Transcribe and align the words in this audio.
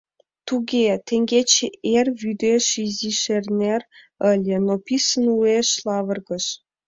Туге, 0.47 0.85
теҥгече 1.07 1.65
ер 1.99 2.07
вӱдеш 2.21 2.65
изиш 2.85 3.21
эрнен 3.35 3.81
ыле, 4.31 4.57
но 4.65 4.73
писын 4.85 5.25
уэш 5.37 5.69
лавыргыш. 5.87 6.45